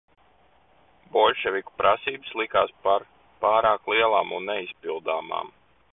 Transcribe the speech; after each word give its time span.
Boļševiku 1.17 1.75
prasības 1.81 2.33
likās 2.41 2.73
par 2.87 3.07
pārāk 3.45 3.93
lielām 3.95 4.37
un 4.39 4.51
neizpildāmām. 4.53 5.55